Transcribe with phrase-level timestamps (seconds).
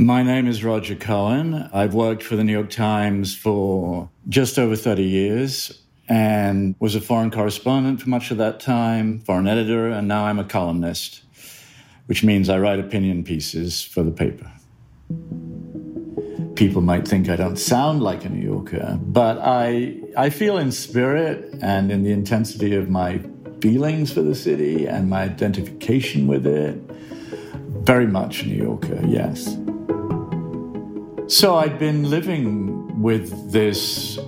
[0.00, 1.68] My name is Roger Cohen.
[1.74, 7.02] I've worked for the New York Times for just over 30 years and was a
[7.02, 11.20] foreign correspondent for much of that time, foreign editor, and now I'm a columnist,
[12.06, 14.50] which means I write opinion pieces for the paper.
[16.54, 20.72] People might think I don't sound like a New Yorker, but I, I feel in
[20.72, 23.20] spirit and in the intensity of my
[23.60, 26.80] feelings for the city and my identification with it.
[27.84, 29.58] Very much New Yorker, yes.
[31.30, 34.18] So I'd been living with this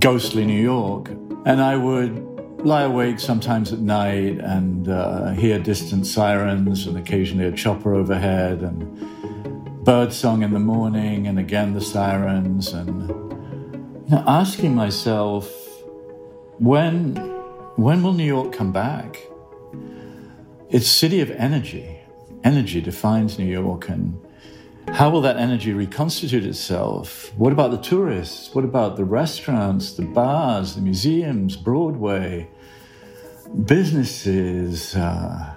[0.00, 1.08] ghostly New York,
[1.46, 7.46] and I would lie awake sometimes at night and uh, hear distant sirens and occasionally
[7.46, 14.16] a chopper overhead and bird song in the morning and again the sirens and you
[14.16, 15.48] know, asking myself
[16.58, 17.14] when
[17.76, 19.20] when will New York come back?
[20.68, 22.00] It's city of energy.
[22.42, 24.20] Energy defines New York and
[24.88, 27.32] how will that energy reconstitute itself?
[27.36, 28.54] What about the tourists?
[28.54, 32.48] What about the restaurants, the bars, the museums, Broadway,
[33.64, 35.54] businesses, uh,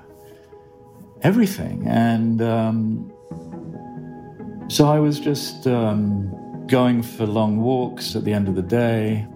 [1.22, 1.88] everything?
[1.88, 3.12] And um,
[4.70, 9.28] so I was just um, going for long walks at the end of the day.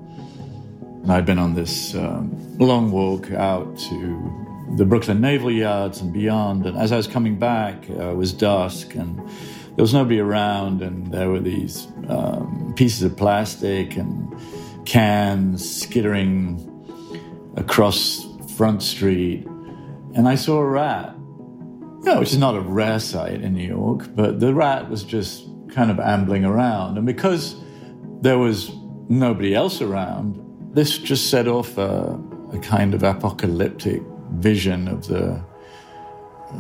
[1.04, 6.14] And I'd been on this um, long walk out to the Brooklyn Naval Yards and
[6.14, 6.66] beyond.
[6.66, 9.20] And as I was coming back, uh, it was dusk and
[9.78, 14.36] there was nobody around, and there were these um, pieces of plastic and
[14.88, 16.58] cans skittering
[17.56, 18.26] across
[18.58, 19.46] Front Street,
[20.16, 21.14] and I saw a rat.
[21.14, 25.04] You know, which is not a rare sight in New York, but the rat was
[25.04, 27.56] just kind of ambling around, and because
[28.22, 28.72] there was
[29.10, 32.20] nobody else around, this just set off a,
[32.52, 35.40] a kind of apocalyptic vision of the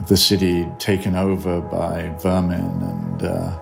[0.07, 2.81] the city taken over by vermin.
[2.81, 3.59] And uh,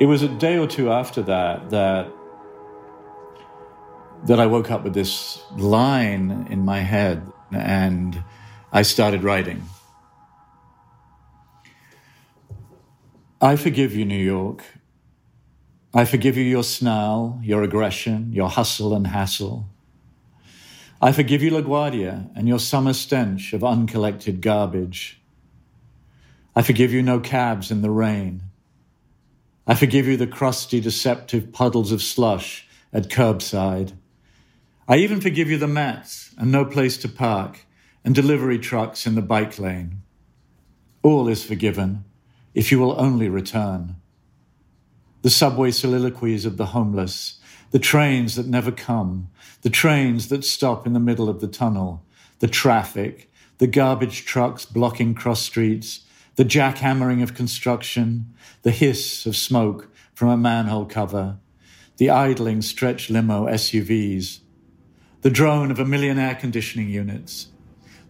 [0.00, 2.10] it was a day or two after that that
[4.24, 8.22] that I woke up with this line in my head, and
[8.72, 9.62] I started writing.
[13.40, 14.64] I forgive you, New York.
[15.94, 19.68] I forgive you your snarl, your aggression, your hustle and hassle.
[21.00, 25.20] I forgive you, LaGuardia, and your summer stench of uncollected garbage.
[26.54, 28.42] I forgive you no cabs in the rain.
[29.66, 33.92] I forgive you the crusty, deceptive puddles of slush at curbside.
[34.88, 37.66] I even forgive you the Mets and no place to park
[38.02, 40.02] and delivery trucks in the bike lane.
[41.02, 42.04] All is forgiven
[42.54, 43.96] if you will only return.
[45.20, 47.38] The subway soliloquies of the homeless
[47.70, 49.28] the trains that never come,
[49.62, 52.04] the trains that stop in the middle of the tunnel,
[52.38, 56.06] the traffic, the garbage trucks blocking cross streets,
[56.36, 58.32] the jackhammering of construction,
[58.62, 61.38] the hiss of smoke from a manhole cover,
[61.96, 64.40] the idling stretch limo SUVs,
[65.22, 67.48] the drone of a million air conditioning units,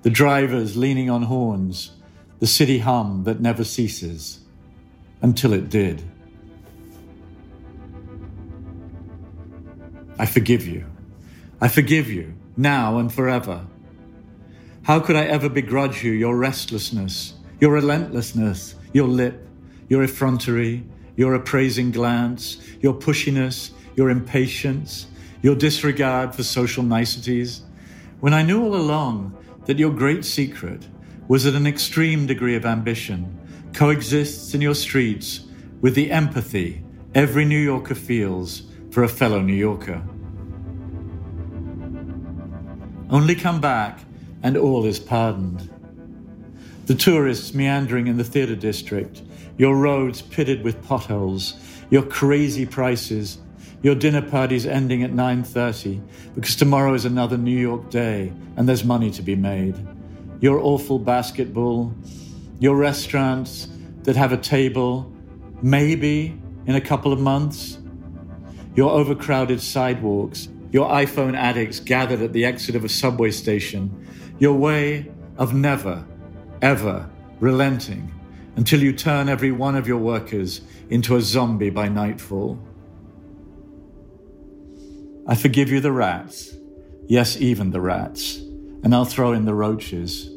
[0.03, 1.93] the drivers leaning on horns,
[2.41, 4.41] the city hum that never ceases
[5.23, 6.03] until it did.
[10.19, 10.87] I forgive you.
[11.61, 13.67] I forgive you, now and forever.
[14.83, 19.47] How could I ever begrudge you your restlessness, your relentlessness, your lip,
[19.89, 20.85] your effrontery,
[21.17, 25.07] your appraising glance, your pushiness, your impatience,
[25.43, 27.63] your disregard for social niceties,
[28.21, 30.87] when I knew all along that your great secret
[31.29, 33.39] was that an extreme degree of ambition
[33.75, 35.47] coexists in your streets
[35.83, 36.83] with the empathy
[37.15, 38.66] every New Yorker feels
[38.97, 40.03] for a fellow New Yorker.
[43.11, 44.01] Only come back,
[44.43, 45.69] and all is pardoned.
[46.87, 49.21] The tourists meandering in the theatre district,
[49.59, 53.37] your roads pitted with potholes, your crazy prices,
[53.83, 56.01] your dinner parties ending at 9:30
[56.35, 59.77] because tomorrow is another New York day and there's money to be made.
[60.41, 61.95] Your awful basketball,
[62.61, 63.69] your restaurants
[64.05, 65.13] that have a table
[65.61, 67.77] maybe in a couple of months
[68.77, 74.07] your overcrowded sidewalks, your iPhone addicts gathered at the exit of a subway station,
[74.39, 76.05] your way of never,
[76.61, 77.09] ever
[77.41, 78.13] relenting
[78.57, 82.59] until you turn every one of your workers into a zombie by nightfall.
[85.27, 86.55] I forgive you the rats,
[87.09, 90.31] yes, even the rats, and I'll throw in the roaches.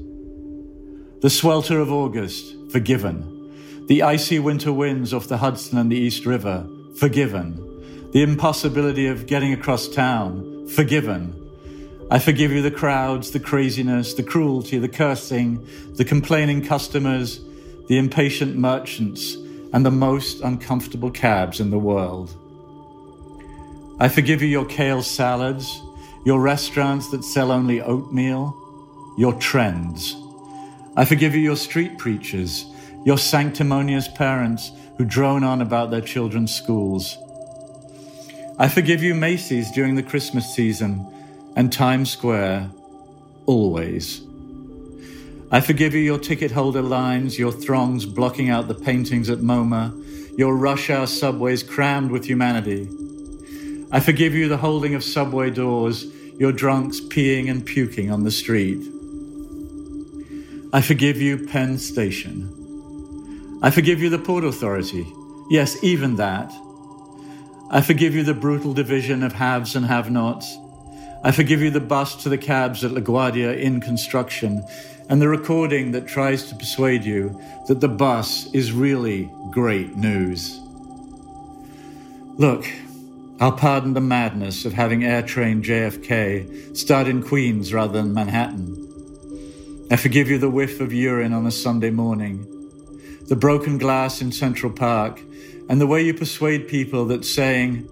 [1.21, 3.85] The swelter of August, forgiven.
[3.87, 7.68] The icy winter winds off the Hudson and the East River, forgiven
[8.11, 11.35] the impossibility of getting across town, forgiven.
[12.09, 17.39] I forgive you the crowds, the craziness, the cruelty, the cursing, the complaining customers,
[17.87, 19.35] the impatient merchants,
[19.73, 22.35] and the most uncomfortable cabs in the world.
[23.99, 25.81] I forgive you your kale salads,
[26.25, 28.55] your restaurants that sell only oatmeal,
[29.19, 30.15] your trends.
[30.95, 32.65] I forgive you your street preachers,
[33.05, 37.17] your sanctimonious parents who drone on about their children's schools.
[38.61, 41.07] I forgive you Macy's during the Christmas season
[41.55, 42.69] and Times Square,
[43.45, 44.21] always.
[45.49, 50.37] I forgive you your ticket holder lines, your throngs blocking out the paintings at MoMA,
[50.37, 52.89] your rush hour subways crammed with humanity.
[53.93, 56.03] I forgive you the holding of subway doors,
[56.37, 58.85] your drunks peeing and puking on the street.
[60.73, 63.59] I forgive you Penn Station.
[63.63, 65.07] I forgive you the Port Authority.
[65.49, 66.51] Yes, even that.
[67.71, 70.57] I forgive you the brutal division of haves and have nots.
[71.23, 74.65] I forgive you the bus to the cabs at LaGuardia in construction
[75.07, 80.59] and the recording that tries to persuade you that the bus is really great news.
[82.37, 82.65] Look,
[83.39, 88.87] I'll pardon the madness of having air trained JFK start in Queens rather than Manhattan.
[89.91, 92.47] I forgive you the whiff of urine on a Sunday morning,
[93.27, 95.21] the broken glass in Central Park,
[95.69, 97.87] and the way you persuade people that saying,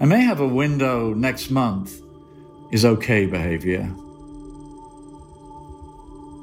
[0.00, 2.00] I may have a window next month,
[2.72, 3.94] is okay behavior.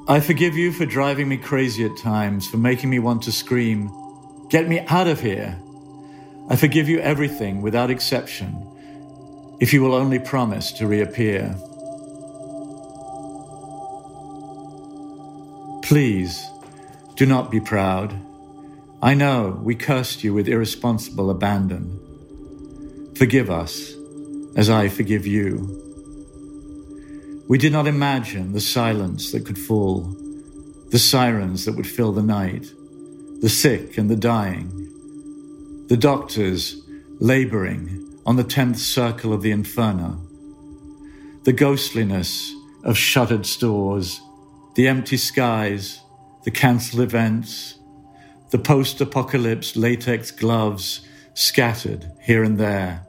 [0.08, 3.90] I forgive you for driving me crazy at times, for making me want to scream,
[4.48, 5.58] Get me out of here!
[6.48, 8.54] I forgive you everything without exception,
[9.60, 11.56] if you will only promise to reappear.
[15.82, 16.46] Please,
[17.16, 18.14] do not be proud.
[19.04, 21.98] I know we cursed you with irresponsible abandon.
[23.16, 23.94] Forgive us,
[24.54, 25.80] as I forgive you.
[27.48, 30.02] We did not imagine the silence that could fall,
[30.90, 32.70] the sirens that would fill the night,
[33.40, 34.70] the sick and the dying,
[35.88, 36.80] the doctors
[37.18, 40.24] laboring on the tenth circle of the inferno,
[41.42, 42.54] the ghostliness
[42.84, 44.20] of shuttered stores,
[44.76, 46.02] the empty skies,
[46.44, 47.80] the cancelled events,
[48.52, 51.00] the post apocalypse latex gloves
[51.32, 53.06] scattered here and there.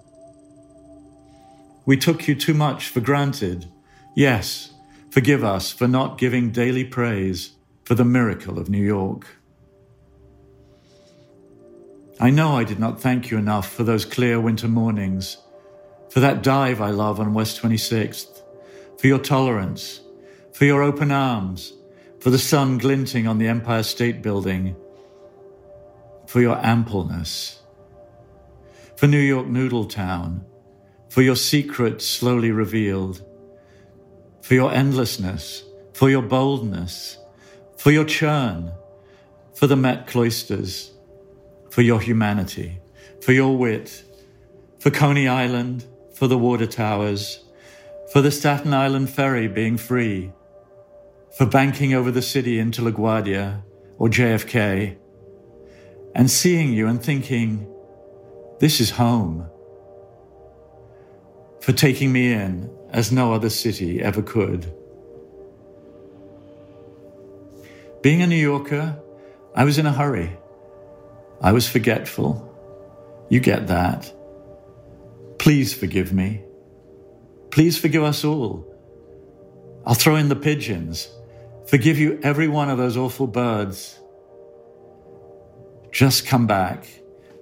[1.86, 3.68] We took you too much for granted
[4.16, 4.72] Yes,
[5.10, 9.28] forgive us for not giving daily praise for the miracle of New York.
[12.22, 15.40] I know I did not thank you enough for those clear winter mornings,
[16.10, 18.44] for that dive I love on West 26th,
[18.98, 20.00] for your tolerance,
[20.54, 21.74] for your open arms,
[22.22, 24.78] for the sun glinting on the Empire State Building,
[26.34, 27.62] for your ampleness,
[28.96, 30.44] for New York Noodle Town,
[31.08, 33.24] for your secret slowly revealed
[34.42, 35.64] for your endlessness,
[35.94, 37.20] for your boldness,
[37.78, 38.72] for your churn,
[39.54, 40.94] for the Met cloisters,
[41.70, 42.80] for your humanity,
[43.22, 44.04] for your wit,
[44.80, 45.86] for Coney Island,
[46.16, 47.46] for the water towers,
[48.12, 50.32] for the Staten Island ferry being free,
[51.38, 53.62] for banking over the city into LaGuardia
[54.00, 54.98] or JFK,
[56.16, 57.68] and seeing you and thinking,
[58.60, 59.50] this is home,
[61.60, 64.72] for taking me in as no other city ever could.
[68.02, 69.00] Being a New Yorker,
[69.56, 70.38] I was in a hurry.
[71.42, 72.50] I was forgetful.
[73.30, 74.14] You get that.
[75.40, 76.44] Please forgive me.
[77.50, 78.70] Please forgive us all.
[79.86, 81.10] I'll throw in the pigeons.
[81.68, 84.00] Forgive you every one of those awful birds.
[85.94, 86.88] Just come back.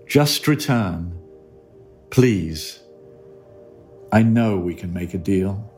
[0.05, 1.17] Just return.
[2.10, 2.81] Please.
[4.12, 5.71] I know we can make a deal.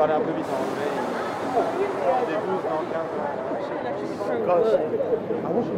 [0.00, 0.88] parler un peu vite en anglais.
[2.26, 3.36] Des 12 dans 15 ans.
[4.46, 4.72] Gosh.
[4.72, 5.76] I wish you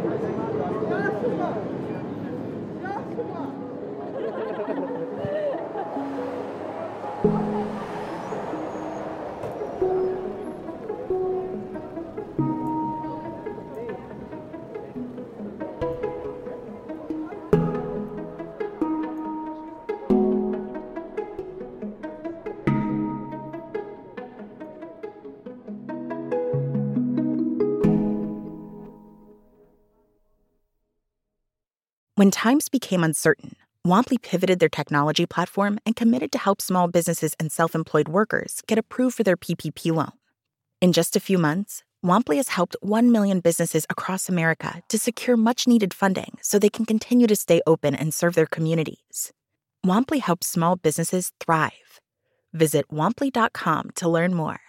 [4.87, 5.02] would.
[32.23, 37.35] When times became uncertain, Womply pivoted their technology platform and committed to help small businesses
[37.37, 40.13] and self employed workers get approved for their PPP loan.
[40.79, 45.35] In just a few months, Womply has helped 1 million businesses across America to secure
[45.35, 49.33] much needed funding so they can continue to stay open and serve their communities.
[49.85, 51.99] Womply helps small businesses thrive.
[52.53, 54.61] Visit womply.com to learn more.